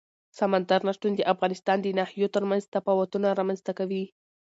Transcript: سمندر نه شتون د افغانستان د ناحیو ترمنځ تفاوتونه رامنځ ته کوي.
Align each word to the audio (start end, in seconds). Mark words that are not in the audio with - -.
سمندر 0.39 0.79
نه 0.87 0.91
شتون 0.95 1.11
د 1.15 1.21
افغانستان 1.33 1.77
د 1.81 1.87
ناحیو 1.99 2.33
ترمنځ 2.35 2.63
تفاوتونه 2.75 3.27
رامنځ 3.39 3.59
ته 3.67 3.71
کوي. 3.79 4.03